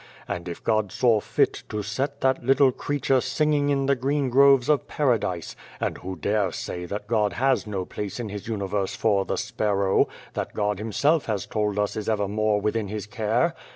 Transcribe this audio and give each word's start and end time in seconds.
And 0.27 0.49
if 0.49 0.63
God 0.63 0.91
saw 0.91 1.19
fit 1.19 1.61
to 1.69 1.83
set 1.83 2.21
that 2.21 2.43
little 2.43 2.71
creature 2.71 3.21
singing 3.21 3.69
in 3.69 3.85
the 3.85 3.93
green 3.95 4.31
groves 4.31 4.67
of 4.67 4.87
Paradise 4.87 5.55
(and 5.79 5.99
who 5.99 6.15
dare 6.15 6.51
say 6.51 6.85
that 6.85 7.05
God 7.05 7.33
has 7.33 7.67
no 7.67 7.85
place 7.85 8.19
in 8.19 8.29
His 8.29 8.47
universe 8.47 8.95
for 8.95 9.25
the 9.25 9.37
sparrow, 9.37 10.07
that 10.33 10.55
God 10.55 10.79
Himself 10.79 11.27
has 11.27 11.45
told 11.45 11.77
us 11.77 11.95
is 11.95 12.09
evermore 12.09 12.59
within 12.59 12.87
His 12.87 13.05
care!) 13.05 13.53